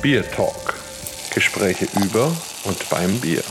[0.00, 0.74] Bier Talk.
[1.34, 2.26] Gespräche über
[2.64, 3.42] und beim Bier.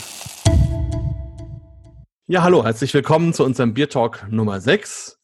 [2.27, 5.19] Ja, hallo, herzlich willkommen zu unserem Bier Talk Nummer 6.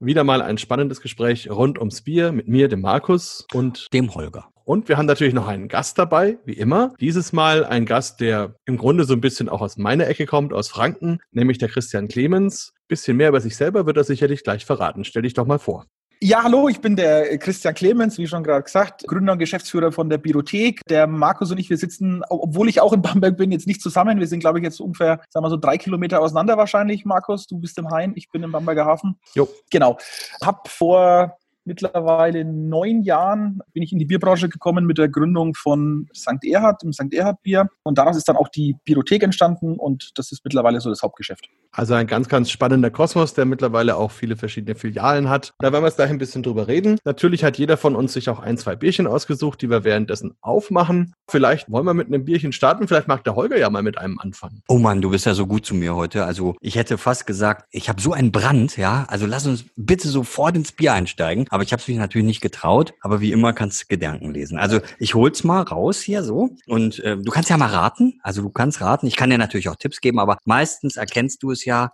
[0.00, 4.48] Wieder mal ein spannendes Gespräch rund ums Bier mit mir, dem Markus und dem Holger.
[4.64, 6.94] Und wir haben natürlich noch einen Gast dabei, wie immer.
[7.00, 10.54] Dieses Mal ein Gast, der im Grunde so ein bisschen auch aus meiner Ecke kommt,
[10.54, 12.72] aus Franken, nämlich der Christian Clemens.
[12.88, 15.04] Bisschen mehr über sich selber wird er sicherlich gleich verraten.
[15.04, 15.84] Stell dich doch mal vor.
[16.22, 20.08] Ja, hallo, ich bin der Christian Clemens, wie schon gerade gesagt, Gründer und Geschäftsführer von
[20.08, 20.80] der Biothek.
[20.88, 24.18] Der Markus und ich, wir sitzen, obwohl ich auch in Bamberg bin, jetzt nicht zusammen.
[24.18, 27.46] Wir sind, glaube ich, jetzt ungefähr, sagen wir so, drei Kilometer auseinander wahrscheinlich, Markus.
[27.46, 29.18] Du bist im Hain, ich bin im Bamberger Hafen.
[29.34, 29.46] Jo.
[29.70, 29.98] Genau.
[30.42, 31.36] Hab vor
[31.66, 36.44] mittlerweile neun Jahren bin ich in die Bierbranche gekommen mit der Gründung von St.
[36.44, 37.12] Erhard, dem St.
[37.12, 37.68] Erhard Bier.
[37.82, 41.48] Und daraus ist dann auch die Biothek entstanden und das ist mittlerweile so das Hauptgeschäft.
[41.72, 45.52] Also ein ganz, ganz spannender Kosmos, der mittlerweile auch viele verschiedene Filialen hat.
[45.58, 46.98] Da werden wir jetzt gleich ein bisschen drüber reden.
[47.04, 51.14] Natürlich hat jeder von uns sich auch ein, zwei Bierchen ausgesucht, die wir währenddessen aufmachen.
[51.28, 52.88] Vielleicht wollen wir mit einem Bierchen starten.
[52.88, 54.62] Vielleicht mag der Holger ja mal mit einem anfangen.
[54.68, 56.24] Oh Mann, du bist ja so gut zu mir heute.
[56.24, 59.04] Also ich hätte fast gesagt, ich habe so einen Brand, ja.
[59.08, 61.46] Also lass uns bitte sofort ins Bier einsteigen.
[61.56, 62.92] Aber ich habe es mich natürlich nicht getraut.
[63.00, 64.58] Aber wie immer kannst du Gedanken lesen.
[64.58, 66.50] Also ich hol's mal raus hier so.
[66.66, 68.20] Und äh, du kannst ja mal raten.
[68.22, 69.06] Also du kannst raten.
[69.06, 71.92] Ich kann dir natürlich auch Tipps geben, aber meistens erkennst du es ja,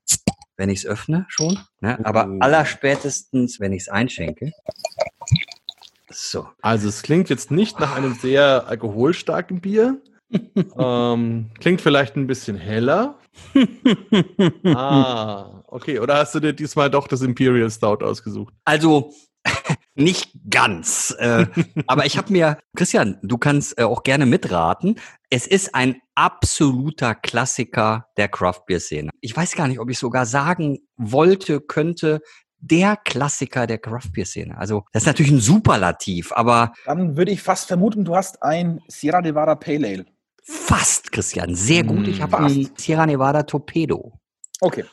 [0.56, 1.60] wenn ich es öffne schon.
[1.78, 1.96] Ne?
[2.04, 2.38] Aber Oh.
[2.40, 4.50] allerspätestens, wenn ich es einschenke.
[6.10, 6.48] So.
[6.60, 10.02] Also es klingt jetzt nicht nach einem sehr alkoholstarken Bier.
[10.76, 13.16] ähm, klingt vielleicht ein bisschen heller.
[14.64, 15.98] Ah, okay.
[16.00, 18.52] Oder hast du dir diesmal doch das Imperial Stout ausgesucht?
[18.64, 19.12] Also
[19.94, 21.14] nicht ganz.
[21.18, 21.46] Äh,
[21.86, 24.98] aber ich habe mir, Christian, du kannst äh, auch gerne mitraten.
[25.30, 29.10] Es ist ein absoluter Klassiker der Craft Beer Szene.
[29.20, 32.20] Ich weiß gar nicht, ob ich sogar sagen wollte, könnte,
[32.58, 34.56] der Klassiker der Craft Beer Szene.
[34.56, 38.80] Also das ist natürlich ein Superlativ, aber Dann würde ich fast vermuten, du hast ein
[38.88, 40.06] Sierra Nevada Pale Ale.
[40.44, 42.06] fast, Christian, sehr gut.
[42.06, 44.12] Ich habe ein Sierra Nevada Torpedo.
[44.62, 44.84] Okay.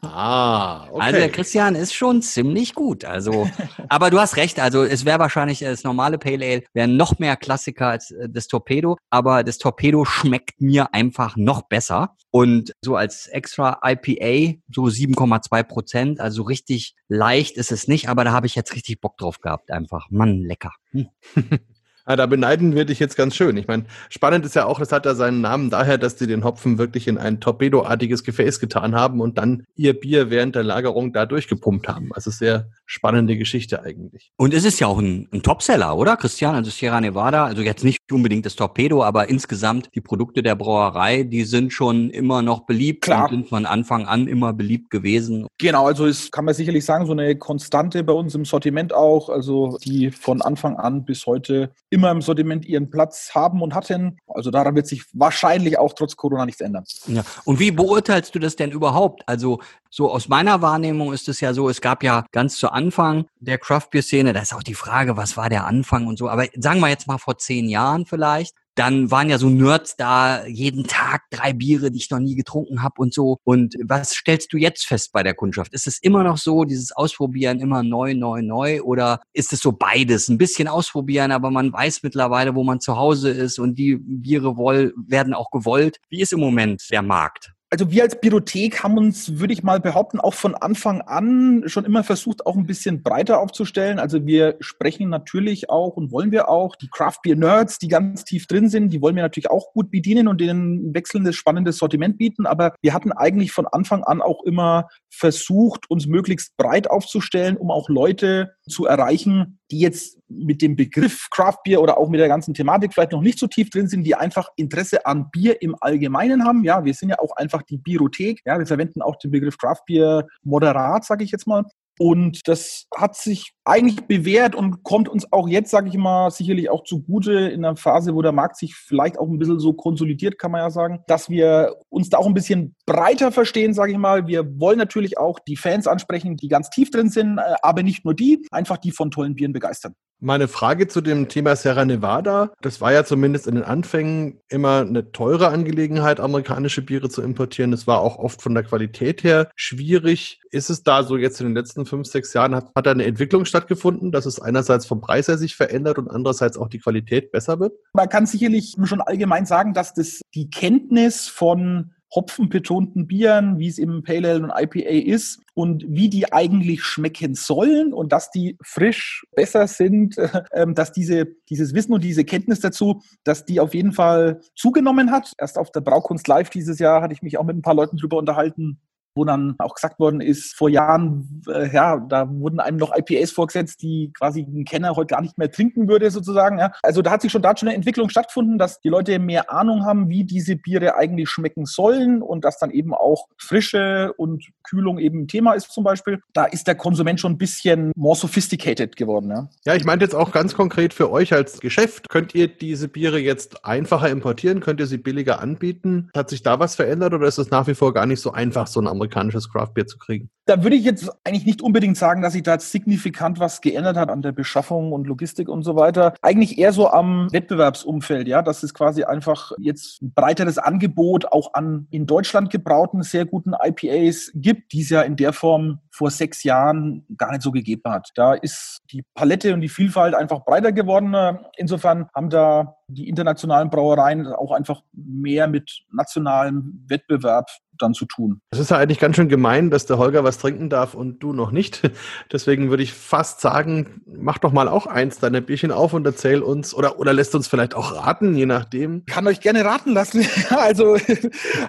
[0.00, 1.00] Ah, okay.
[1.00, 3.04] Also der Christian ist schon ziemlich gut.
[3.04, 3.48] Also,
[3.88, 4.58] aber du hast recht.
[4.58, 8.28] Also es wäre wahrscheinlich äh, das normale Pale Ale wäre noch mehr Klassiker als äh,
[8.28, 8.96] das Torpedo.
[9.10, 12.16] Aber das Torpedo schmeckt mir einfach noch besser.
[12.32, 16.20] Und so als extra IPA so 7,2 Prozent.
[16.20, 18.08] Also richtig leicht ist es nicht.
[18.08, 19.70] Aber da habe ich jetzt richtig Bock drauf gehabt.
[19.70, 20.72] Einfach, Mann, lecker.
[20.90, 21.06] Hm.
[22.04, 23.56] Ah, da beneiden wir dich jetzt ganz schön.
[23.56, 26.42] Ich meine, spannend ist ja auch, das hat ja seinen Namen daher, dass die den
[26.42, 31.12] Hopfen wirklich in ein Torpedoartiges Gefäß getan haben und dann ihr Bier während der Lagerung
[31.12, 32.10] da durchgepumpt haben.
[32.12, 34.32] Also sehr spannende Geschichte eigentlich.
[34.36, 36.54] Und es ist ja auch ein, ein Topseller, oder Christian?
[36.56, 41.22] Also Sierra Nevada, also jetzt nicht unbedingt das Torpedo, aber insgesamt die Produkte der Brauerei,
[41.22, 43.24] die sind schon immer noch beliebt Klar.
[43.24, 45.46] und sind von Anfang an immer beliebt gewesen.
[45.58, 49.28] Genau, also es kann man sicherlich sagen, so eine Konstante bei uns im Sortiment auch,
[49.28, 54.18] also die von Anfang an bis heute immer im Sortiment ihren Platz haben und hatten.
[54.26, 56.84] Also daran wird sich wahrscheinlich auch trotz Corona nichts ändern.
[57.06, 57.22] Ja.
[57.44, 59.22] Und wie beurteilst du das denn überhaupt?
[59.26, 59.60] Also
[59.90, 63.58] so aus meiner Wahrnehmung ist es ja so, es gab ja ganz zu Anfang der
[63.58, 66.46] Craft Beer Szene, da ist auch die Frage, was war der Anfang und so, aber
[66.56, 70.84] sagen wir jetzt mal vor zehn Jahren vielleicht, dann waren ja so Nerds da, jeden
[70.84, 73.38] Tag drei Biere, die ich noch nie getrunken habe und so.
[73.44, 75.72] Und was stellst du jetzt fest bei der Kundschaft?
[75.74, 78.80] Ist es immer noch so, dieses Ausprobieren immer neu, neu, neu?
[78.82, 80.28] Oder ist es so beides?
[80.28, 84.56] Ein bisschen ausprobieren, aber man weiß mittlerweile, wo man zu Hause ist und die Biere
[84.56, 85.98] woll werden auch gewollt.
[86.08, 87.52] Wie ist im Moment der Markt?
[87.72, 91.86] Also wir als Biothek haben uns, würde ich mal behaupten, auch von Anfang an schon
[91.86, 93.98] immer versucht, auch ein bisschen breiter aufzustellen.
[93.98, 98.24] Also wir sprechen natürlich auch und wollen wir auch die Craft Beer Nerds, die ganz
[98.24, 102.18] tief drin sind, die wollen wir natürlich auch gut bedienen und denen wechselndes, spannendes Sortiment
[102.18, 102.44] bieten.
[102.44, 107.70] Aber wir hatten eigentlich von Anfang an auch immer versucht, uns möglichst breit aufzustellen, um
[107.70, 112.28] auch Leute zu erreichen, die jetzt mit dem Begriff Craft Beer oder auch mit der
[112.28, 115.76] ganzen Thematik vielleicht noch nicht so tief drin sind, die einfach Interesse an Bier im
[115.80, 116.64] Allgemeinen haben.
[116.64, 118.40] Ja, wir sind ja auch einfach die Biothek.
[118.44, 121.64] Ja, wir verwenden auch den Begriff Craft Beer moderat, sage ich jetzt mal.
[121.98, 126.70] Und das hat sich eigentlich bewährt und kommt uns auch jetzt, sage ich mal, sicherlich
[126.70, 130.38] auch zugute in einer Phase, wo der Markt sich vielleicht auch ein bisschen so konsolidiert,
[130.38, 133.98] kann man ja sagen, dass wir uns da auch ein bisschen breiter verstehen, sage ich
[133.98, 134.26] mal.
[134.26, 138.04] Wir wollen natürlich auch die Fans ansprechen, die ganz tief drin sind, äh, aber nicht
[138.04, 139.94] nur die, einfach die von tollen Bieren begeistern.
[140.24, 144.82] Meine Frage zu dem Thema Sierra Nevada, das war ja zumindest in den Anfängen immer
[144.82, 147.72] eine teure Angelegenheit, amerikanische Biere zu importieren.
[147.72, 150.40] Das war auch oft von der Qualität her schwierig.
[150.52, 153.04] Ist es da so jetzt in den letzten fünf, sechs Jahren, hat, hat da eine
[153.04, 157.32] Entwicklung stattgefunden, dass es einerseits vom Preis her sich verändert und andererseits auch die Qualität
[157.32, 157.72] besser wird?
[157.92, 163.78] Man kann sicherlich schon allgemein sagen, dass das die Kenntnis von hopfenbetonten Bieren, wie es
[163.78, 168.56] im Pale Ale und IPA ist und wie die eigentlich schmecken sollen und dass die
[168.62, 170.16] frisch besser sind,
[170.50, 175.10] äh, dass diese, dieses Wissen und diese Kenntnis dazu, dass die auf jeden Fall zugenommen
[175.10, 175.32] hat.
[175.38, 177.96] Erst auf der Braukunst Live dieses Jahr hatte ich mich auch mit ein paar Leuten
[177.96, 178.80] drüber unterhalten,
[179.14, 183.30] wo dann auch gesagt worden ist, vor Jahren, äh, ja, da wurden einem noch IPAs
[183.30, 186.58] vorgesetzt, die quasi ein Kenner heute gar nicht mehr trinken würde, sozusagen.
[186.58, 186.72] Ja.
[186.82, 189.84] Also da hat sich schon da schon eine Entwicklung stattgefunden, dass die Leute mehr Ahnung
[189.84, 194.98] haben, wie diese Biere eigentlich schmecken sollen und dass dann eben auch Frische und Kühlung
[194.98, 196.20] eben ein Thema ist zum Beispiel.
[196.32, 199.30] Da ist der Konsument schon ein bisschen more sophisticated geworden.
[199.30, 202.88] Ja, ja ich meinte jetzt auch ganz konkret für euch als Geschäft, könnt ihr diese
[202.88, 204.60] Biere jetzt einfacher importieren?
[204.60, 206.10] Könnt ihr sie billiger anbieten?
[206.16, 208.66] Hat sich da was verändert oder ist es nach wie vor gar nicht so einfach,
[208.66, 210.30] so ein amerikanisches Craftbeer zu kriegen?
[210.46, 214.10] Da würde ich jetzt eigentlich nicht unbedingt sagen, dass sich da signifikant was geändert hat
[214.10, 216.14] an der Beschaffung und Logistik und so weiter.
[216.20, 221.54] Eigentlich eher so am Wettbewerbsumfeld, ja, dass es quasi einfach jetzt ein breiteres Angebot auch
[221.54, 226.10] an in Deutschland gebrauten sehr guten IPAs gibt, die es ja in der Form vor
[226.10, 228.10] sechs Jahren gar nicht so gegeben hat.
[228.16, 231.38] Da ist die Palette und die Vielfalt einfach breiter geworden.
[231.56, 237.48] Insofern haben da die internationalen Brauereien auch einfach mehr mit nationalem Wettbewerb
[237.78, 238.40] dann zu tun.
[238.50, 241.32] Es ist ja eigentlich ganz schön gemein, dass der Holger was trinken darf und du
[241.32, 241.90] noch nicht.
[242.32, 246.42] Deswegen würde ich fast sagen, mach doch mal auch eins deiner Bierchen auf und erzähl
[246.42, 249.04] uns oder, oder lässt uns vielleicht auch raten, je nachdem.
[249.06, 250.24] Kann euch gerne raten lassen.
[250.50, 250.96] also,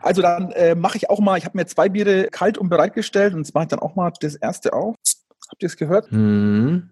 [0.01, 3.33] also dann äh, mache ich auch mal, ich habe mir zwei Biere kalt und bereitgestellt
[3.33, 4.95] und jetzt mache ich dann auch mal das erste auf.
[5.49, 6.09] Habt ihr es gehört?
[6.11, 6.89] Hm.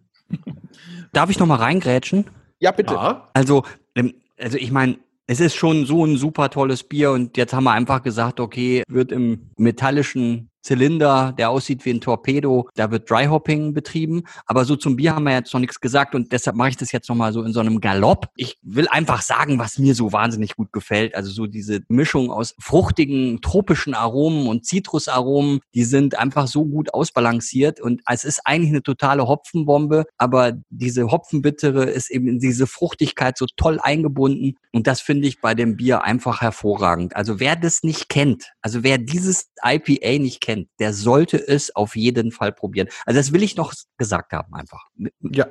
[1.13, 2.25] Darf ich noch mal reingrätschen?
[2.59, 2.93] Ja, bitte.
[2.93, 3.29] Ja.
[3.33, 3.63] Also,
[3.95, 4.97] ähm, also ich meine,
[5.27, 8.83] es ist schon so ein super tolles Bier und jetzt haben wir einfach gesagt, okay,
[8.87, 14.23] wird im metallischen Zylinder, der aussieht wie ein Torpedo, da wird Dryhopping betrieben.
[14.45, 16.91] Aber so zum Bier haben wir jetzt noch nichts gesagt und deshalb mache ich das
[16.91, 18.29] jetzt nochmal so in so einem Galopp.
[18.35, 21.15] Ich will einfach sagen, was mir so wahnsinnig gut gefällt.
[21.15, 26.93] Also so diese Mischung aus fruchtigen, tropischen Aromen und Zitrusaromen, die sind einfach so gut
[26.93, 32.67] ausbalanciert und es ist eigentlich eine totale Hopfenbombe, aber diese Hopfenbittere ist eben in diese
[32.67, 37.15] Fruchtigkeit so toll eingebunden und das finde ich bei dem Bier einfach hervorragend.
[37.15, 41.75] Also wer das nicht kennt, also wer dieses IPA nicht kennt, kennt, der sollte es
[41.75, 42.87] auf jeden Fall probieren.
[43.05, 44.87] Also das will ich noch gesagt haben einfach.
[45.19, 45.47] Ja,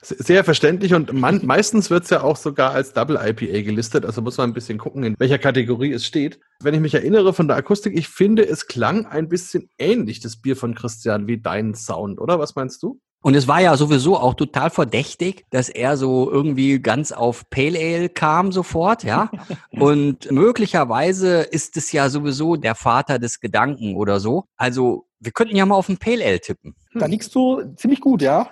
[0.00, 4.22] sehr verständlich und man, meistens wird es ja auch sogar als Double IPA gelistet, also
[4.22, 6.40] muss man ein bisschen gucken, in welcher Kategorie es steht.
[6.60, 10.40] Wenn ich mich erinnere von der Akustik, ich finde, es klang ein bisschen ähnlich, das
[10.40, 12.38] Bier von Christian, wie dein Sound, oder?
[12.38, 13.00] Was meinst du?
[13.22, 17.78] Und es war ja sowieso auch total verdächtig, dass er so irgendwie ganz auf Pale
[17.78, 19.30] Ale kam sofort, ja.
[19.70, 24.44] Und möglicherweise ist es ja sowieso der Vater des Gedanken oder so.
[24.56, 26.74] Also wir könnten ja mal auf ein Pale Ale tippen.
[26.94, 28.48] Da liegst du ziemlich gut, ja.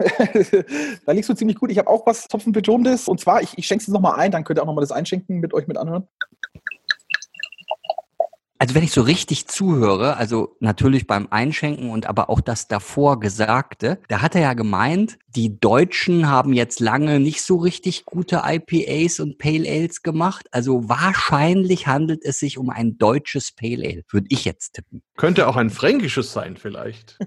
[1.07, 1.73] da liegst du ziemlich gut.
[1.73, 3.09] Ich habe auch was Topfenbetontes.
[3.09, 5.41] Und zwar, ich, ich schenke es nochmal ein, dann könnt ihr auch nochmal das einschenken
[5.41, 6.07] mit euch mit anhören.
[8.61, 13.19] Also wenn ich so richtig zuhöre, also natürlich beim Einschenken und aber auch das davor
[13.19, 18.43] Gesagte, da hat er ja gemeint, die Deutschen haben jetzt lange nicht so richtig gute
[18.45, 20.47] IPAs und Pale Ales gemacht.
[20.51, 25.03] Also wahrscheinlich handelt es sich um ein deutsches Pale Ale, würde ich jetzt tippen.
[25.17, 27.19] Könnte auch ein fränkisches sein vielleicht.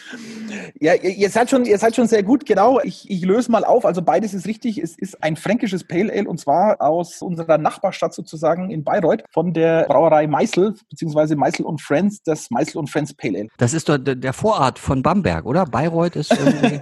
[0.80, 2.80] ja, ihr seid, schon, ihr seid schon sehr gut, genau.
[2.82, 3.84] Ich, ich löse mal auf.
[3.84, 4.78] Also beides ist richtig.
[4.78, 9.52] Es ist ein fränkisches Pale Ale und zwar aus unserer Nachbarstadt sozusagen in Bayreuth von
[9.52, 13.48] der Brauerei Meißel beziehungsweise Meißel und Friends, das Meißel und Friends Pale Ale.
[13.56, 15.64] Das ist doch der Vorort von Bamberg, oder?
[15.64, 16.78] Bayreuth ist irgendwie,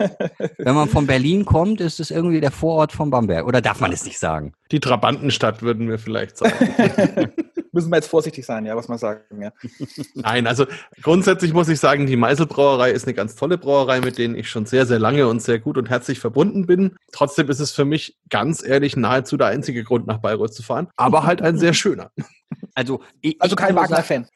[0.59, 3.47] wenn man von Berlin kommt, ist es irgendwie der Vorort von Bamberg.
[3.47, 4.53] Oder darf man es nicht sagen?
[4.73, 6.53] Die Trabantenstadt würden wir vielleicht sagen.
[7.73, 9.53] Müssen wir jetzt vorsichtig sein, ja, was man sagen, ja.
[10.15, 10.67] Nein, also
[11.03, 14.51] grundsätzlich muss ich sagen, die Meißel Brauerei ist eine ganz tolle Brauerei, mit denen ich
[14.51, 16.97] schon sehr, sehr lange und sehr gut und herzlich verbunden bin.
[17.13, 20.89] Trotzdem ist es für mich ganz ehrlich nahezu der einzige Grund, nach Bayreuth zu fahren,
[20.97, 22.11] aber halt ein sehr schöner.
[22.75, 24.27] Also, ich, also kein Wagner-Fan.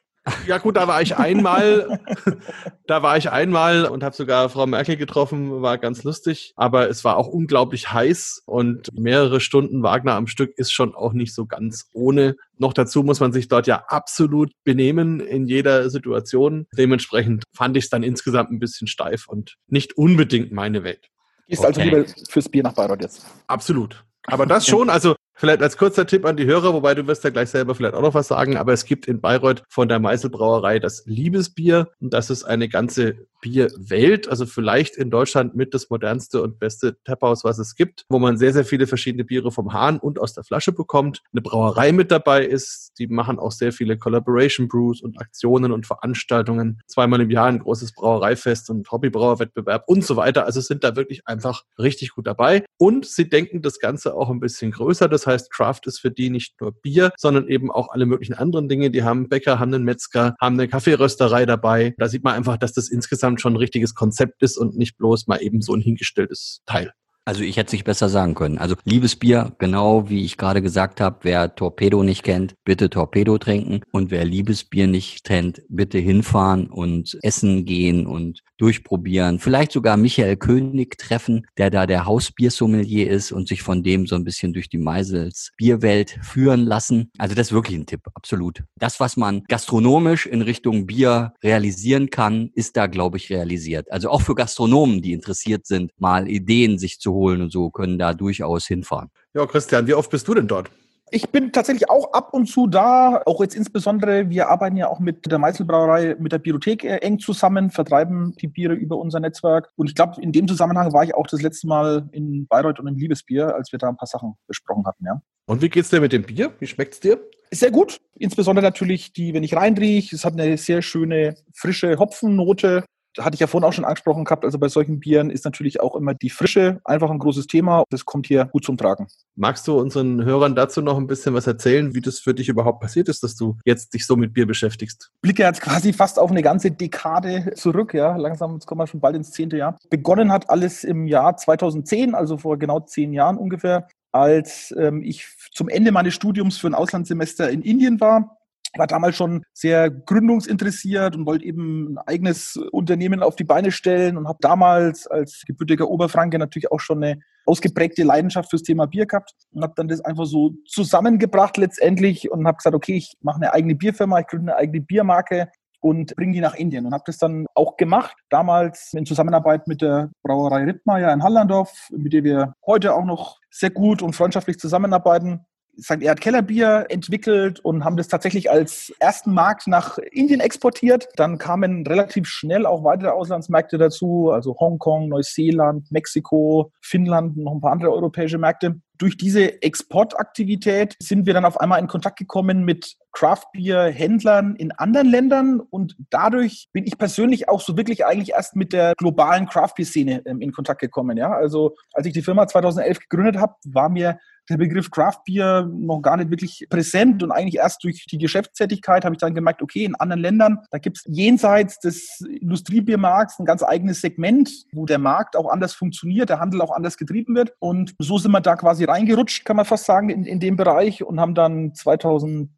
[0.47, 2.01] Ja gut, da war ich einmal,
[2.87, 7.05] da war ich einmal und habe sogar Frau Merkel getroffen, war ganz lustig, aber es
[7.05, 11.47] war auch unglaublich heiß und mehrere Stunden Wagner am Stück ist schon auch nicht so
[11.47, 12.37] ganz ohne.
[12.57, 16.67] Noch dazu muss man sich dort ja absolut benehmen in jeder Situation.
[16.77, 21.09] Dementsprechend fand ich es dann insgesamt ein bisschen steif und nicht unbedingt meine Welt.
[21.49, 21.91] Ist also okay.
[21.91, 23.27] also lieber fürs Bier nach Bayreuth jetzt.
[23.49, 24.05] Absolut.
[24.27, 27.31] Aber das schon, also vielleicht als kurzer Tipp an die Hörer, wobei du wirst ja
[27.31, 30.79] gleich selber vielleicht auch noch was sagen, aber es gibt in Bayreuth von der Meißelbrauerei
[30.79, 34.29] das Liebesbier und das ist eine ganze Bierwelt.
[34.29, 38.39] Also vielleicht in Deutschland mit das modernste und beste Taphaus, was es gibt, wo man
[38.39, 41.23] sehr, sehr viele verschiedene Biere vom Hahn und aus der Flasche bekommt.
[41.33, 42.93] Eine Brauerei mit dabei ist.
[42.99, 46.81] Die machen auch sehr viele Collaboration Brews und Aktionen und Veranstaltungen.
[46.87, 50.47] Zweimal im Jahr ein großes Brauereifest und Hobbybrauerwettbewerb und so weiter.
[50.47, 52.65] Also sind da wirklich einfach richtig gut dabei.
[52.79, 55.09] Und sie denken das Ganze auch ein bisschen größer.
[55.09, 58.69] Das heißt, Craft ist für die nicht nur Bier, sondern eben auch alle möglichen anderen
[58.69, 58.91] Dinge.
[58.91, 61.95] Die haben Bäcker, haben einen Metzger, haben eine Kaffeerösterei dabei.
[61.99, 65.27] Da sieht man einfach, dass das insgesamt schon ein richtiges Konzept ist und nicht bloß
[65.27, 66.93] mal eben so ein hingestelltes Teil.
[67.25, 68.59] Also ich hätte es nicht besser sagen können.
[68.59, 73.81] Also Liebesbier, genau wie ich gerade gesagt habe, wer Torpedo nicht kennt, bitte Torpedo trinken.
[73.93, 79.39] Und wer Liebesbier nicht kennt, bitte hinfahren und essen gehen und durchprobieren.
[79.39, 84.17] Vielleicht sogar Michael König treffen, der da der Hausbiersommelier ist und sich von dem so
[84.17, 87.11] ein bisschen durch die Meisels Bierwelt führen lassen.
[87.19, 88.65] Also das ist wirklich ein Tipp, absolut.
[88.77, 93.91] Das, was man gastronomisch in Richtung Bier realisieren kann, ist da, glaube ich, realisiert.
[93.93, 97.99] Also auch für Gastronomen, die interessiert sind, mal Ideen sich zu holen und so, können
[97.99, 99.11] da durchaus hinfahren.
[99.35, 100.71] Ja, Christian, wie oft bist du denn dort?
[101.15, 104.99] Ich bin tatsächlich auch ab und zu da, auch jetzt insbesondere, wir arbeiten ja auch
[104.99, 109.69] mit der Meißelbrauerei, mit der Biothek äh, eng zusammen, vertreiben die Biere über unser Netzwerk.
[109.77, 112.87] Und ich glaube, in dem Zusammenhang war ich auch das letzte Mal in Bayreuth und
[112.87, 115.21] in Liebesbier, als wir da ein paar Sachen besprochen hatten, ja.
[115.45, 116.53] Und wie geht's dir mit dem Bier?
[116.61, 117.21] Wie schmeckt's dir?
[117.51, 118.01] Sehr gut.
[118.17, 122.85] Insbesondere natürlich die, wenn ich reinrieche, es hat eine sehr schöne, frische Hopfennote
[123.19, 125.97] hatte ich ja vorhin auch schon angesprochen gehabt, also bei solchen Bieren ist natürlich auch
[125.97, 127.85] immer die Frische einfach ein großes Thema.
[127.91, 129.07] Das kommt hier gut zum Tragen.
[129.37, 132.81] Magst du unseren Hörern dazu noch ein bisschen was erzählen, wie das für dich überhaupt
[132.81, 135.11] passiert ist, dass du jetzt dich so mit Bier beschäftigst?
[135.21, 138.17] Blicke jetzt quasi fast auf eine ganze Dekade zurück, ja.
[138.17, 139.79] Langsam, jetzt kommen wir schon bald ins zehnte Jahr.
[139.91, 145.27] Begonnen hat alles im Jahr 2010, also vor genau zehn Jahren ungefähr, als ähm, ich
[145.53, 148.39] zum Ende meines Studiums für ein Auslandssemester in Indien war
[148.79, 154.17] war damals schon sehr gründungsinteressiert und wollte eben ein eigenes Unternehmen auf die Beine stellen
[154.17, 159.07] und habe damals als gebürtiger Oberfranke natürlich auch schon eine ausgeprägte Leidenschaft fürs Thema Bier
[159.07, 163.37] gehabt und habe dann das einfach so zusammengebracht letztendlich und habe gesagt, okay, ich mache
[163.37, 165.49] eine eigene Bierfirma, ich gründe eine eigene Biermarke
[165.81, 169.83] und bringe die nach Indien und habe das dann auch gemacht, damals in Zusammenarbeit mit
[169.83, 174.59] der Brauerei Rittmeier in Hallandorf, mit der wir heute auch noch sehr gut und freundschaftlich
[174.59, 175.45] zusammenarbeiten
[175.81, 176.03] St.
[176.03, 181.09] Erhard Kellerbier entwickelt und haben das tatsächlich als ersten Markt nach Indien exportiert.
[181.17, 187.61] Dann kamen relativ schnell auch weitere Auslandsmärkte dazu, also Hongkong, Neuseeland, Mexiko, Finnland, noch ein
[187.61, 188.81] paar andere europäische Märkte.
[188.99, 195.09] Durch diese Exportaktivität sind wir dann auf einmal in Kontakt gekommen mit Craft-Bier-Händlern in anderen
[195.09, 200.23] Ländern und dadurch bin ich persönlich auch so wirklich eigentlich erst mit der globalen Craft-Bier-Szene
[200.27, 201.17] ähm, in Kontakt gekommen.
[201.17, 201.33] Ja?
[201.33, 206.01] Also als ich die Firma 2011 gegründet habe, war mir der Begriff Craft Beer noch
[206.01, 209.85] gar nicht wirklich präsent und eigentlich erst durch die Geschäftstätigkeit habe ich dann gemerkt, okay,
[209.85, 214.99] in anderen Ländern, da gibt es jenseits des Industriebiermarkts ein ganz eigenes Segment, wo der
[214.99, 217.53] Markt auch anders funktioniert, der Handel auch anders getrieben wird.
[217.61, 221.05] Und so sind wir da quasi reingerutscht, kann man fast sagen, in, in dem Bereich
[221.05, 222.51] und haben dann 2013,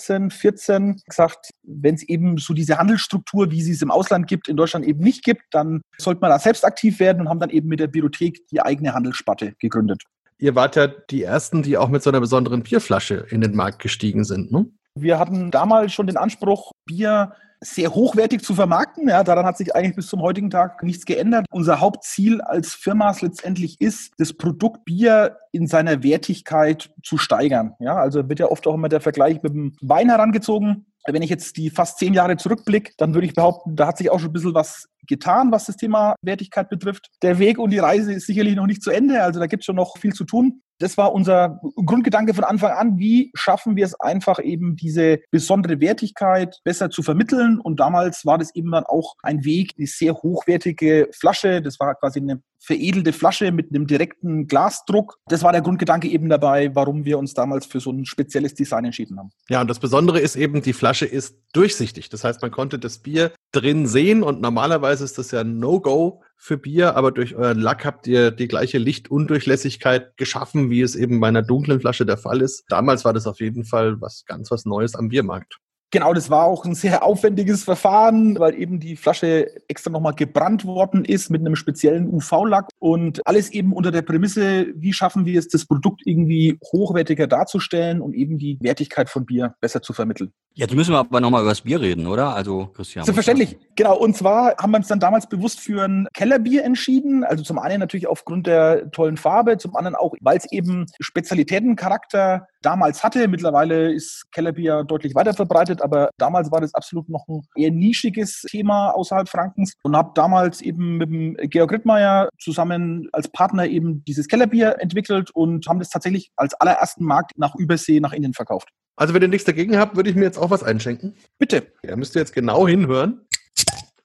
[0.00, 4.56] 14 gesagt, wenn es eben so diese Handelsstruktur, wie sie es im Ausland gibt, in
[4.56, 7.68] Deutschland eben nicht gibt, dann sollte man da selbst aktiv werden und haben dann eben
[7.68, 10.02] mit der Biothek die eigene Handelssparte gegründet
[10.40, 13.80] ihr wart ja die Ersten, die auch mit so einer besonderen Bierflasche in den Markt
[13.80, 14.50] gestiegen sind.
[14.50, 14.66] Ne?
[14.94, 19.08] Wir hatten damals schon den Anspruch, Bier sehr hochwertig zu vermarkten.
[19.08, 21.46] Ja, daran hat sich eigentlich bis zum heutigen Tag nichts geändert.
[21.50, 27.74] Unser Hauptziel als Firma letztendlich ist, das Produkt Bier in seiner Wertigkeit zu steigern.
[27.80, 30.86] Ja, also wird ja oft auch immer der Vergleich mit dem Wein herangezogen.
[31.06, 34.10] Wenn ich jetzt die fast zehn Jahre zurückblicke, dann würde ich behaupten, da hat sich
[34.10, 37.08] auch schon ein bisschen was getan, was das Thema Wertigkeit betrifft.
[37.22, 39.66] Der Weg und die Reise ist sicherlich noch nicht zu Ende, also da gibt es
[39.66, 40.62] schon noch viel zu tun.
[40.80, 42.98] Das war unser Grundgedanke von Anfang an.
[42.98, 47.60] Wie schaffen wir es einfach eben diese besondere Wertigkeit besser zu vermitteln?
[47.60, 51.60] Und damals war das eben dann auch ein Weg, eine sehr hochwertige Flasche.
[51.60, 55.18] Das war quasi eine veredelte Flasche mit einem direkten Glasdruck.
[55.26, 58.84] Das war der Grundgedanke eben dabei, warum wir uns damals für so ein spezielles Design
[58.86, 59.30] entschieden haben.
[59.48, 62.10] Ja, und das Besondere ist eben, die Flasche ist durchsichtig.
[62.10, 66.56] Das heißt, man konnte das Bier drin sehen und normalerweise ist das ja No-Go für
[66.56, 71.28] Bier, aber durch euren Lack habt ihr die gleiche Lichtundurchlässigkeit geschaffen, wie es eben bei
[71.28, 72.64] einer dunklen Flasche der Fall ist.
[72.68, 75.58] Damals war das auf jeden Fall was ganz was Neues am Biermarkt.
[75.92, 80.64] Genau, das war auch ein sehr aufwendiges Verfahren, weil eben die Flasche extra nochmal gebrannt
[80.64, 85.38] worden ist mit einem speziellen UV-Lack und alles eben unter der Prämisse, wie schaffen wir
[85.38, 90.32] es, das Produkt irgendwie hochwertiger darzustellen und eben die Wertigkeit von Bier besser zu vermitteln.
[90.54, 92.34] Jetzt müssen wir aber nochmal über das Bier reden, oder?
[92.34, 93.04] Also, Christian.
[93.04, 93.96] Selbstverständlich, genau.
[93.96, 97.24] Und zwar haben wir uns dann damals bewusst für ein Kellerbier entschieden.
[97.24, 102.46] Also zum einen natürlich aufgrund der tollen Farbe, zum anderen auch, weil es eben Spezialitätencharakter
[102.62, 103.28] damals hatte.
[103.28, 108.42] Mittlerweile ist Kellerbier deutlich weiter verbreitet, aber damals war das absolut noch ein eher nischiges
[108.42, 114.04] Thema außerhalb Frankens und habe damals eben mit dem Georg Rittmeier zusammen als Partner eben
[114.04, 118.68] dieses Kellerbier entwickelt und haben das tatsächlich als allerersten Markt nach Übersee nach Indien verkauft.
[118.96, 121.14] Also wenn ihr nichts dagegen habt, würde ich mir jetzt auch was einschenken.
[121.38, 121.72] Bitte.
[121.82, 123.22] Ihr müsst jetzt genau hinhören.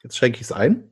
[0.03, 0.89] Jetzt schenke ich es ein.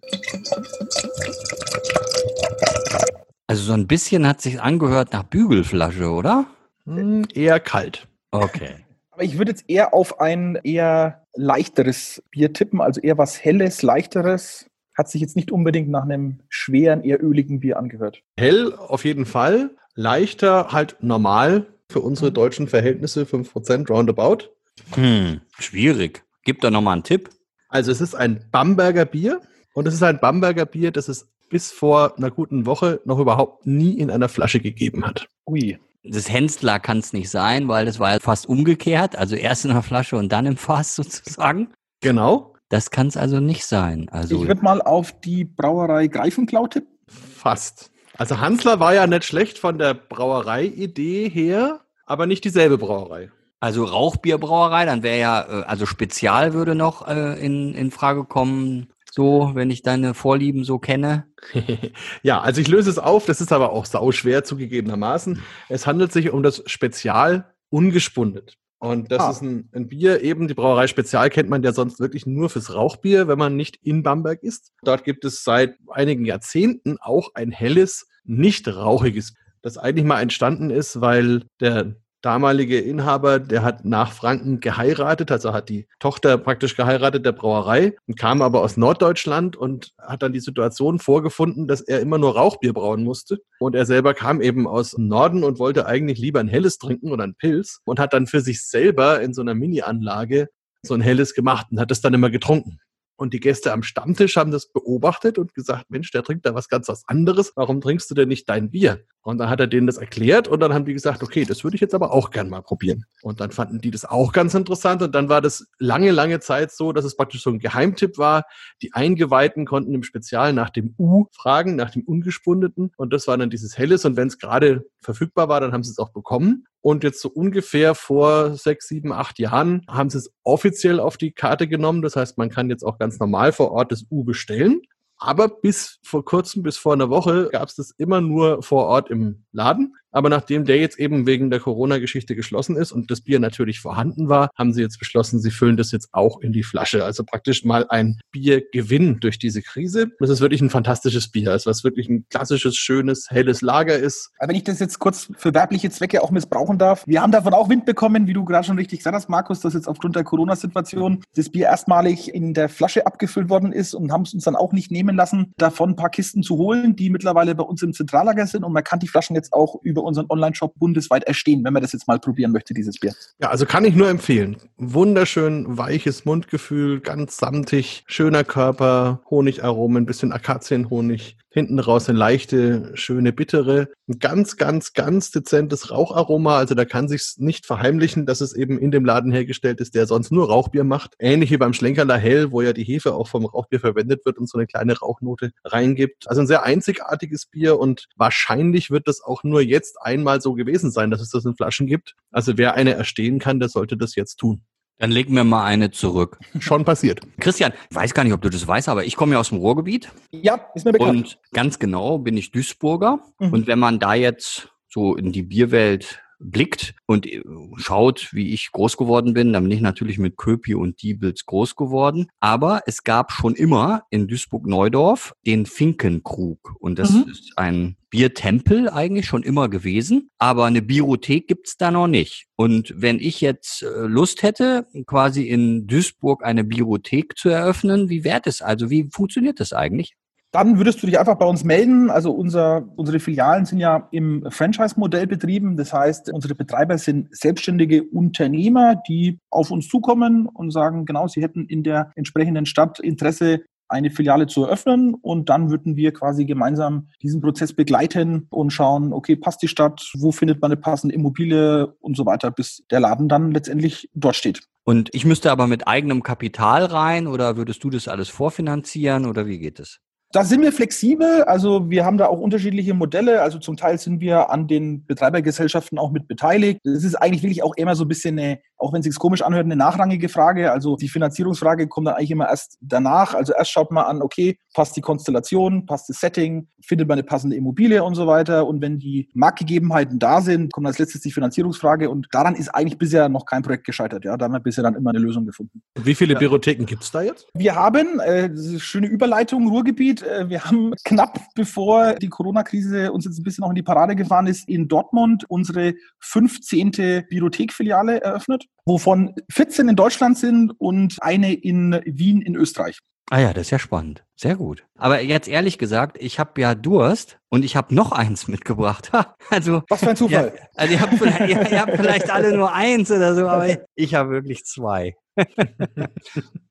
[3.47, 6.47] Also so ein bisschen hat sich angehört nach Bügelflasche, oder?
[6.85, 8.07] Hm, eher kalt.
[8.31, 8.75] Okay.
[9.11, 13.81] Aber ich würde jetzt eher auf ein eher leichteres Bier tippen, also eher was Helles,
[13.81, 14.67] Leichteres.
[14.95, 18.21] Hat sich jetzt nicht unbedingt nach einem schweren, eher öligen Bier angehört.
[18.37, 19.71] Hell auf jeden Fall.
[19.95, 24.49] Leichter halt normal für unsere deutschen Verhältnisse, 5% roundabout.
[24.95, 26.23] Hm, schwierig.
[26.43, 27.29] Gib doch nochmal einen Tipp.
[27.69, 29.41] Also es ist ein Bamberger Bier
[29.73, 33.65] und es ist ein Bamberger Bier, das es bis vor einer guten Woche noch überhaupt
[33.65, 35.27] nie in einer Flasche gegeben hat.
[35.47, 35.79] Ui.
[36.03, 39.15] Das Hensler kann es nicht sein, weil das war ja fast umgekehrt.
[39.15, 41.73] Also erst in der Flasche und dann im Fass sozusagen.
[42.01, 42.53] Genau.
[42.69, 44.09] Das kann es also nicht sein.
[44.09, 46.89] Also Ich würde mal auf die Brauerei Greifenklau tippen.
[47.07, 47.91] Fast.
[48.17, 53.31] Also Hansler war ja nicht schlecht von der Brauerei-Idee her, aber nicht dieselbe Brauerei.
[53.59, 58.92] Also Rauchbierbrauerei, dann wäre ja, äh, also Spezial würde noch äh, in, in Frage kommen,
[59.15, 61.27] so, wenn ich deine Vorlieben so kenne.
[62.23, 65.39] ja, also ich löse es auf, das ist aber auch sauschwer zugegebenermaßen.
[65.69, 68.57] Es handelt sich um das Spezial ungespundet.
[68.79, 69.29] Und das Ah.
[69.29, 72.73] ist ein, ein Bier, eben die Brauerei Spezial kennt man ja sonst wirklich nur fürs
[72.73, 74.71] Rauchbier, wenn man nicht in Bamberg ist.
[74.81, 80.71] Dort gibt es seit einigen Jahrzehnten auch ein helles, nicht rauchiges, das eigentlich mal entstanden
[80.71, 86.75] ist, weil der damalige Inhaber, der hat nach Franken geheiratet, also hat die Tochter praktisch
[86.75, 91.81] geheiratet der Brauerei und kam aber aus Norddeutschland und hat dann die Situation vorgefunden, dass
[91.81, 93.39] er immer nur Rauchbier brauen musste.
[93.59, 97.25] Und er selber kam eben aus Norden und wollte eigentlich lieber ein helles trinken oder
[97.25, 100.47] ein Pilz und hat dann für sich selber in so einer Mini-Anlage
[100.85, 102.79] so ein helles gemacht und hat es dann immer getrunken.
[103.23, 106.67] Und die Gäste am Stammtisch haben das beobachtet und gesagt, Mensch, der trinkt da was
[106.67, 107.53] ganz was anderes.
[107.55, 109.05] Warum trinkst du denn nicht dein Bier?
[109.21, 111.75] Und dann hat er denen das erklärt und dann haben die gesagt, okay, das würde
[111.75, 113.05] ich jetzt aber auch gern mal probieren.
[113.21, 116.73] Und dann fanden die das auch ganz interessant und dann war das lange, lange Zeit
[116.73, 118.43] so, dass es praktisch so ein Geheimtipp war.
[118.81, 122.91] Die Eingeweihten konnten im Spezial nach dem U fragen, nach dem Ungespundeten.
[122.97, 124.03] Und das war dann dieses Helles.
[124.03, 126.65] Und wenn es gerade verfügbar war, dann haben sie es auch bekommen.
[126.81, 131.31] Und jetzt so ungefähr vor sechs, sieben, acht Jahren haben sie es offiziell auf die
[131.31, 132.01] Karte genommen.
[132.01, 134.81] Das heißt, man kann jetzt auch ganz normal vor Ort das U bestellen.
[135.17, 139.09] Aber bis vor kurzem, bis vor einer Woche, gab es das immer nur vor Ort
[139.09, 139.95] im Laden.
[140.13, 144.29] Aber nachdem der jetzt eben wegen der Corona-Geschichte geschlossen ist und das Bier natürlich vorhanden
[144.29, 147.03] war, haben sie jetzt beschlossen, sie füllen das jetzt auch in die Flasche.
[147.03, 150.11] Also praktisch mal ein Biergewinn durch diese Krise.
[150.19, 151.51] Das ist wirklich ein fantastisches Bier.
[151.51, 154.31] Also was wirklich ein klassisches, schönes, helles Lager ist.
[154.37, 157.53] Aber wenn ich das jetzt kurz für werbliche Zwecke auch missbrauchen darf, wir haben davon
[157.53, 160.23] auch Wind bekommen, wie du gerade schon richtig gesagt hast, Markus, dass jetzt aufgrund der
[160.23, 164.55] Corona-Situation das Bier erstmalig in der Flasche abgefüllt worden ist und haben es uns dann
[164.55, 167.93] auch nicht nehmen lassen, davon ein paar Kisten zu holen, die mittlerweile bei uns im
[167.93, 171.73] Zentrallager sind und man kann die Flaschen jetzt auch über unseren Online-Shop bundesweit erstehen, wenn
[171.73, 173.13] man das jetzt mal probieren möchte, dieses Bier.
[173.39, 174.57] Ja, also kann ich nur empfehlen.
[174.77, 182.91] Wunderschön weiches Mundgefühl, ganz samtig, schöner Körper, Honigaromen, ein bisschen Akazienhonig, hinten raus eine leichte,
[182.95, 186.57] schöne bittere, ein ganz, ganz, ganz dezentes Raucharoma.
[186.57, 190.07] Also da kann sich's nicht verheimlichen, dass es eben in dem Laden hergestellt ist, der
[190.07, 191.13] sonst nur Rauchbier macht.
[191.19, 194.49] Ähnlich wie beim Schlenkerler Hell, wo ja die Hefe auch vom Rauchbier verwendet wird und
[194.49, 196.27] so eine kleine Rauchnote reingibt.
[196.27, 200.91] Also ein sehr einzigartiges Bier und wahrscheinlich wird das auch nur jetzt einmal so gewesen
[200.91, 202.15] sein, dass es das in Flaschen gibt.
[202.31, 204.63] Also wer eine erstehen kann, der sollte das jetzt tun.
[205.03, 206.39] Dann leg mir mal eine zurück.
[206.59, 207.19] Schon passiert.
[207.41, 209.57] Christian, ich weiß gar nicht, ob du das weißt, aber ich komme ja aus dem
[209.57, 211.09] Ruhrgebiet Ja, ist mir bekannt.
[211.09, 213.19] und ganz genau bin ich Duisburger.
[213.37, 213.51] Mhm.
[213.51, 217.43] Und wenn man da jetzt so in die Bierwelt blickt und äh,
[217.75, 221.75] schaut, wie ich groß geworden bin, dann bin ich natürlich mit Köpi und Diebels groß
[221.75, 222.27] geworden.
[222.39, 226.75] Aber es gab schon immer in Duisburg-Neudorf den Finkenkrug.
[226.79, 227.25] Und das Mhm.
[227.29, 230.29] ist ein Biertempel eigentlich schon immer gewesen.
[230.37, 232.45] Aber eine Biothek gibt's da noch nicht.
[232.55, 238.23] Und wenn ich jetzt äh, Lust hätte, quasi in Duisburg eine Biothek zu eröffnen, wie
[238.23, 238.61] wäre das?
[238.61, 240.13] Also wie funktioniert das eigentlich?
[240.51, 242.11] Dann würdest du dich einfach bei uns melden.
[242.11, 245.75] Also unser, unsere Filialen sind ja im Franchise-Modell betrieben.
[245.75, 251.41] Das heißt, unsere Betreiber sind selbstständige Unternehmer, die auf uns zukommen und sagen, genau, sie
[251.41, 253.61] hätten in der entsprechenden Stadt Interesse,
[253.93, 255.13] eine Filiale zu eröffnen.
[255.13, 260.11] Und dann würden wir quasi gemeinsam diesen Prozess begleiten und schauen, okay, passt die Stadt,
[260.17, 264.35] wo findet man eine passende Immobilie und so weiter, bis der Laden dann letztendlich dort
[264.35, 264.61] steht.
[264.83, 269.47] Und ich müsste aber mit eigenem Kapital rein oder würdest du das alles vorfinanzieren oder
[269.47, 269.99] wie geht es?
[270.33, 271.43] Da sind wir flexibel.
[271.43, 273.43] Also wir haben da auch unterschiedliche Modelle.
[273.43, 276.79] Also zum Teil sind wir an den Betreibergesellschaften auch mit beteiligt.
[276.83, 279.41] Das ist eigentlich wirklich auch immer so ein bisschen eine, auch wenn es sich komisch
[279.41, 280.71] anhört, eine nachrangige Frage.
[280.71, 283.33] Also die Finanzierungsfrage kommt dann eigentlich immer erst danach.
[283.33, 287.23] Also erst schaut man an, okay, passt die Konstellation, passt das Setting, findet man eine
[287.23, 288.67] passende Immobilie und so weiter.
[288.67, 292.09] Und wenn die Marktgegebenheiten da sind, kommt als letztes die Finanzierungsfrage.
[292.09, 294.25] Und daran ist eigentlich bisher noch kein Projekt gescheitert.
[294.25, 295.81] Ja, da haben wir bisher dann immer eine Lösung gefunden.
[296.01, 296.39] Wie viele ja.
[296.39, 297.47] Bibliotheken gibt es da jetzt?
[297.53, 303.39] Wir haben, äh, schöne Überleitung, Ruhrgebiet, äh, wir haben knapp bevor die Corona-Krise uns jetzt
[303.39, 306.91] ein bisschen noch in die Parade gefahren ist, in Dortmund unsere 15.
[307.29, 312.99] Bibliothekfiliale eröffnet, wovon 14 in Deutschland sind und eine in Wien in Österreich.
[313.29, 314.23] Ah ja, das ist ja spannend.
[314.35, 314.85] Sehr gut.
[314.95, 319.11] Aber jetzt ehrlich gesagt, ich habe ja Durst und ich habe noch eins mitgebracht.
[319.49, 320.53] also was für ein Zufall.
[320.55, 323.77] Ja, also ihr habt, vielleicht, ihr, ihr habt vielleicht alle nur eins oder so, aber
[323.95, 325.15] ich habe wirklich zwei.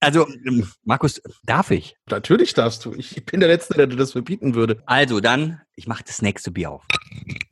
[0.01, 1.97] also, ähm, Markus, darf ich?
[2.09, 2.95] Natürlich darfst du.
[2.95, 4.83] Ich bin der Letzte, der dir das verbieten würde.
[4.87, 6.87] Also dann, ich mache das nächste Bier auf.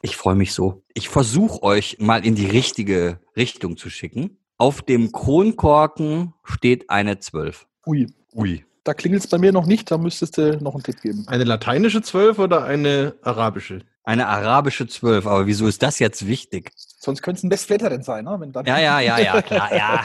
[0.02, 0.84] Ich freue mich so.
[0.94, 4.38] Ich versuche euch mal in die richtige Richtung zu schicken.
[4.60, 7.66] Auf dem Kronkorken steht eine 12.
[7.86, 8.08] Ui.
[8.34, 8.62] Ui.
[8.84, 11.24] Da klingelt es bei mir noch nicht, da müsstest du noch einen Tipp geben.
[11.28, 13.78] Eine lateinische 12 oder eine arabische?
[14.04, 16.72] Eine arabische 12, aber wieso ist das jetzt wichtig?
[16.76, 18.36] Sonst könnte es ein Westfletterin sein, ne?
[18.38, 20.04] Wenn dann ja, ja, ja, ja, klar, ja.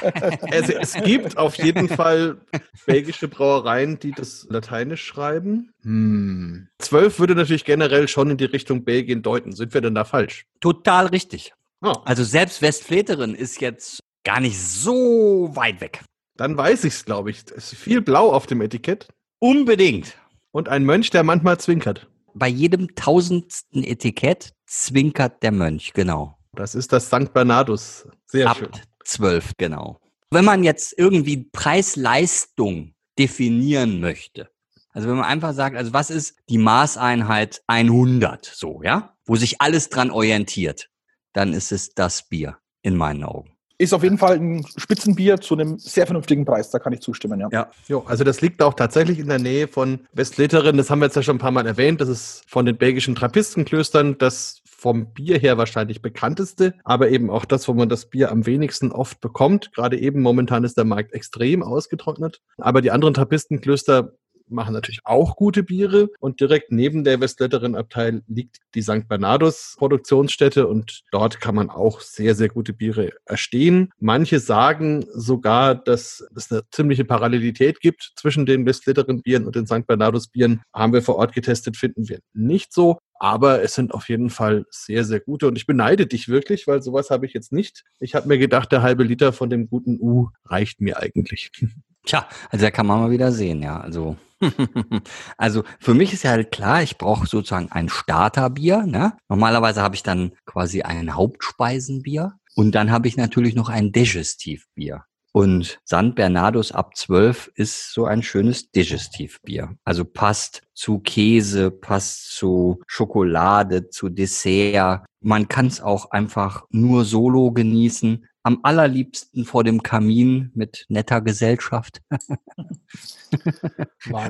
[0.49, 2.37] es, es, gibt auf jeden Fall
[2.85, 5.73] belgische Brauereien, die das lateinisch schreiben.
[5.81, 6.69] Hm.
[6.79, 9.51] 12 würde natürlich generell schon in die Richtung Belgien deuten.
[9.51, 10.45] Sind wir denn da falsch?
[10.61, 11.53] Total richtig.
[11.81, 11.93] Oh.
[12.05, 16.03] Also selbst Westfleterin ist jetzt gar nicht so weit weg.
[16.35, 17.45] Dann weiß ich es, glaube ich.
[17.55, 19.07] Es ist viel blau auf dem Etikett.
[19.39, 20.17] Unbedingt.
[20.51, 22.09] Und ein Mönch, der manchmal zwinkert.
[22.33, 26.37] Bei jedem tausendsten Etikett zwinkert der Mönch, genau.
[26.53, 27.33] Das ist das St.
[27.33, 28.07] Bernardus.
[28.25, 28.69] Sehr Ab schön.
[29.05, 29.99] Zwölf, genau.
[30.31, 34.49] Wenn man jetzt irgendwie Preis-Leistung definieren möchte,
[34.91, 39.61] also wenn man einfach sagt, also was ist die Maßeinheit 100, so, ja, wo sich
[39.61, 40.89] alles dran orientiert,
[41.33, 45.55] dann ist es das Bier in meinen Augen ist auf jeden Fall ein Spitzenbier zu
[45.55, 47.49] einem sehr vernünftigen Preis, da kann ich zustimmen, ja.
[47.51, 51.05] Ja, jo, also das liegt auch tatsächlich in der Nähe von Westleterin, das haben wir
[51.05, 55.13] jetzt ja schon ein paar Mal erwähnt, das ist von den belgischen Trappistenklöstern das vom
[55.13, 59.19] Bier her wahrscheinlich bekannteste, aber eben auch das, wo man das Bier am wenigsten oft
[59.19, 59.71] bekommt.
[59.73, 62.41] Gerade eben momentan ist der Markt extrem ausgetrocknet.
[62.57, 64.11] Aber die anderen Trappistenklöster
[64.47, 69.07] machen natürlich auch gute Biere und direkt neben der Westletterin Abteil liegt die St.
[69.07, 73.91] Bernardus Produktionsstätte und dort kann man auch sehr, sehr gute Biere erstehen.
[73.99, 79.67] Manche sagen sogar, dass es eine ziemliche Parallelität gibt zwischen den Westletterin Bieren und den
[79.67, 79.87] St.
[79.87, 80.61] Bernardus Bieren.
[80.73, 82.97] Haben wir vor Ort getestet, finden wir nicht so.
[83.17, 85.47] Aber es sind auf jeden Fall sehr, sehr gute.
[85.47, 87.83] Und ich beneide dich wirklich, weil sowas habe ich jetzt nicht.
[87.99, 91.51] Ich habe mir gedacht, der halbe Liter von dem guten U reicht mir eigentlich.
[92.05, 93.79] Tja, also da kann man mal wieder sehen, ja.
[93.79, 94.17] Also
[95.37, 98.85] also für mich ist ja halt klar, ich brauche sozusagen ein Starterbier.
[98.85, 99.13] Ne?
[99.29, 105.03] Normalerweise habe ich dann quasi ein Hauptspeisenbier und dann habe ich natürlich noch ein Digestivbier.
[105.31, 109.75] Und San Bernardus ab 12 ist so ein schönes Digestivbier.
[109.83, 115.05] Also passt zu Käse, passt zu Schokolade, zu Dessert.
[115.19, 121.19] Man kann es auch einfach nur solo genießen am allerliebsten vor dem Kamin mit netter
[121.19, 122.03] Gesellschaft.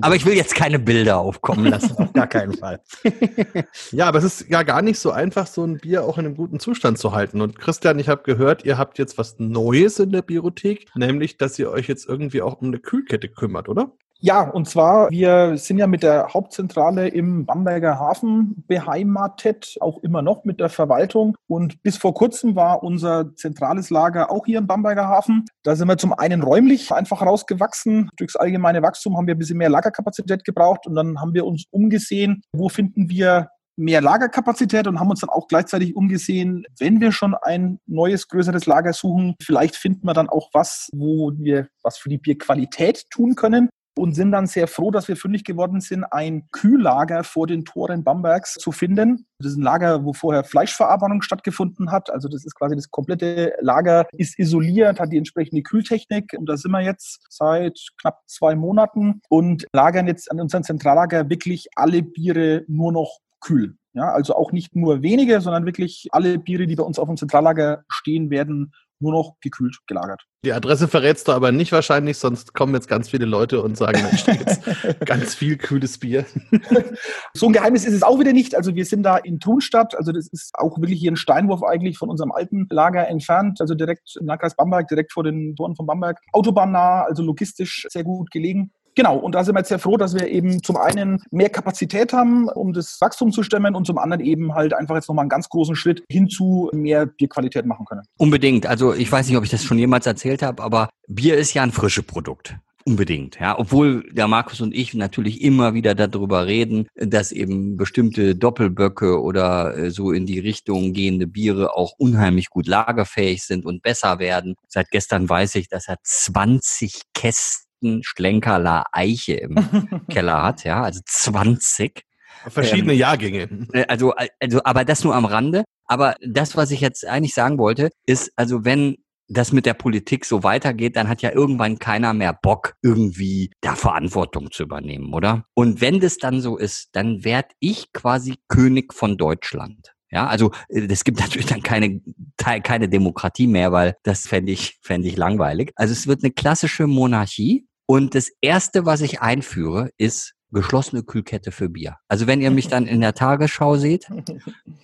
[0.01, 2.81] aber ich will jetzt keine Bilder aufkommen lassen, auf gar keinen Fall.
[3.91, 6.37] ja, aber es ist ja gar nicht so einfach, so ein Bier auch in einem
[6.37, 7.41] guten Zustand zu halten.
[7.41, 11.59] Und Christian, ich habe gehört, ihr habt jetzt was Neues in der Biothek, nämlich, dass
[11.59, 13.91] ihr euch jetzt irgendwie auch um eine Kühlkette kümmert, oder?
[14.21, 20.21] Ja, und zwar, wir sind ja mit der Hauptzentrale im Bamberger Hafen beheimatet, auch immer
[20.21, 21.35] noch mit der Verwaltung.
[21.47, 25.45] Und bis vor kurzem war unser zentrales Lager auch hier im Bamberger Hafen.
[25.63, 28.09] Da sind wir zum einen räumlich einfach rausgewachsen.
[28.17, 31.65] Durchs allgemeine Wachstum haben wir ein bisschen mehr Lagerkapazität gebraucht und dann haben wir uns
[31.69, 37.11] umgesehen, wo finden wir mehr Lagerkapazität und haben uns dann auch gleichzeitig umgesehen, wenn wir
[37.11, 41.97] schon ein neues, größeres Lager suchen, vielleicht finden wir dann auch was, wo wir was
[41.97, 46.03] für die Bierqualität tun können und sind dann sehr froh, dass wir fündig geworden sind,
[46.03, 49.25] ein Kühllager vor den Toren Bambergs zu finden.
[49.39, 52.09] Das ist ein Lager, wo vorher Fleischverarbeitung stattgefunden hat.
[52.09, 56.35] Also das ist quasi das komplette Lager, ist isoliert, hat die entsprechende Kühltechnik.
[56.37, 61.29] Und da sind wir jetzt seit knapp zwei Monaten und lagern jetzt an unserem Zentrallager
[61.29, 63.77] wirklich alle Biere nur noch kühl.
[63.93, 67.15] Ja, also auch nicht nur wenige, sondern wirklich alle Biere, die bei uns auf dem
[67.15, 70.23] Zentrallager stehen, werden nur noch gekühlt gelagert.
[70.43, 73.99] Die Adresse verrätst du aber nicht wahrscheinlich, sonst kommen jetzt ganz viele Leute und sagen,
[74.09, 76.25] da steht jetzt ganz viel kühles Bier.
[77.33, 78.55] so ein Geheimnis ist es auch wieder nicht.
[78.55, 81.97] Also wir sind da in Thunstadt, also das ist auch wirklich hier ein Steinwurf eigentlich
[81.97, 85.85] von unserem alten Lager entfernt, also direkt im Landkreis Bamberg, direkt vor den Toren von
[85.85, 86.19] Bamberg.
[86.31, 88.71] Autobahnnah, also logistisch sehr gut gelegen.
[88.95, 92.13] Genau, und da sind wir jetzt sehr froh, dass wir eben zum einen mehr Kapazität
[92.13, 95.29] haben, um das Wachstum zu stemmen und zum anderen eben halt einfach jetzt nochmal einen
[95.29, 98.03] ganz großen Schritt hin zu mehr Bierqualität machen können.
[98.17, 98.65] Unbedingt.
[98.65, 101.63] Also ich weiß nicht, ob ich das schon jemals erzählt habe, aber Bier ist ja
[101.63, 102.55] ein frisches Produkt.
[102.87, 103.57] Unbedingt, ja.
[103.57, 109.75] Obwohl der Markus und ich natürlich immer wieder darüber reden, dass eben bestimmte Doppelböcke oder
[109.75, 114.53] äh, so in die Richtung gehende Biere auch unheimlich gut lagerfähig sind und besser werden.
[114.67, 117.64] Seit gestern weiß ich, dass er 20 Kästen
[118.01, 119.55] Schlenkerler Eiche im
[120.09, 122.03] Keller hat, ja, also 20.
[122.47, 123.67] Verschiedene ähm, Jahrgänge.
[123.73, 125.63] Äh, also, also, aber das nur am Rande.
[125.87, 130.25] Aber das, was ich jetzt eigentlich sagen wollte, ist, also wenn das mit der Politik
[130.25, 135.45] so weitergeht, dann hat ja irgendwann keiner mehr Bock, irgendwie da Verantwortung zu übernehmen, oder?
[135.53, 139.94] Und wenn das dann so ist, dann werd ich quasi König von Deutschland.
[140.15, 142.01] Ja, also es gibt natürlich dann keine,
[142.37, 145.73] keine Demokratie mehr, weil das fände ich, fände ich langweilig.
[145.75, 147.67] Also es wird eine klassische Monarchie.
[147.85, 151.97] Und das Erste, was ich einführe, ist geschlossene Kühlkette für Bier.
[152.07, 154.07] Also wenn ihr mich dann in der Tagesschau seht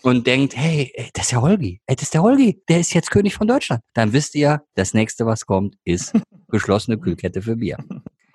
[0.01, 3.09] und denkt, hey, das ist der Holgi, ey, das ist der Holgi, der ist jetzt
[3.09, 6.11] König von Deutschland, dann wisst ihr, das nächste, was kommt, ist
[6.49, 7.77] geschlossene Kühlkette für Bier.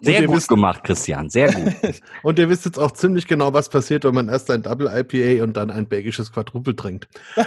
[0.01, 1.75] Sehr gut wisst, gemacht, Christian, sehr gut.
[2.23, 5.43] und ihr wisst jetzt auch ziemlich genau, was passiert, wenn man erst ein Double IPA
[5.43, 7.09] und dann ein belgisches Quadruple trinkt.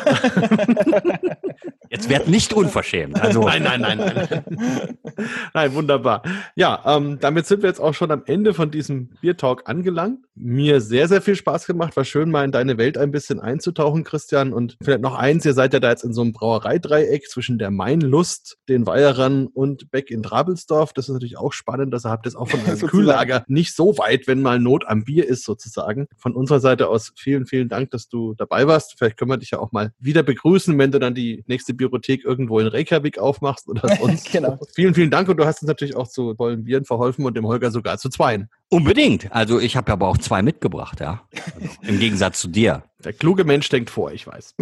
[1.91, 3.19] Jetzt wird nicht unverschämt.
[3.19, 3.41] Also.
[3.41, 4.97] Nein, nein, nein, nein.
[5.53, 6.21] nein, wunderbar.
[6.55, 10.19] Ja, ähm, damit sind wir jetzt auch schon am Ende von diesem Bier Talk angelangt.
[10.35, 11.97] Mir sehr, sehr viel Spaß gemacht.
[11.97, 14.53] War schön, mal in deine Welt ein bisschen einzutauchen, Christian.
[14.53, 17.71] Und vielleicht noch eins, ihr seid ja da jetzt in so einem Brauereidreieck zwischen der
[17.71, 20.93] Mainlust, den Weierern und Beck in Drabelsdorf.
[20.93, 21.91] Das ist natürlich auch spannend.
[21.91, 25.03] dass ihr habt jetzt auch von einem Kühllager nicht so weit, wenn mal Not am
[25.03, 26.07] Bier ist, sozusagen.
[26.17, 28.95] Von unserer Seite aus vielen, vielen Dank, dass du dabei warst.
[28.97, 32.25] Vielleicht können wir dich ja auch mal wieder begrüßen, wenn du dann die nächste Biothek
[32.25, 34.31] irgendwo in Reykjavik aufmachst oder sonst.
[34.31, 34.57] genau.
[34.73, 37.45] Vielen, vielen Dank und du hast uns natürlich auch zu tollen Bieren verholfen und dem
[37.45, 38.49] Holger sogar zu zweien.
[38.69, 39.31] Unbedingt.
[39.31, 41.21] Also ich habe aber auch zwei mitgebracht, ja.
[41.55, 42.83] Also Im Gegensatz zu dir.
[43.03, 44.55] Der kluge Mensch denkt vor, ich weiß.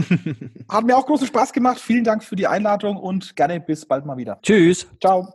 [0.70, 1.80] Hat mir auch großen Spaß gemacht.
[1.80, 4.40] Vielen Dank für die Einladung und gerne bis bald mal wieder.
[4.44, 4.88] Tschüss.
[5.02, 5.34] Ciao.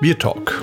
[0.00, 0.62] Bier Talk,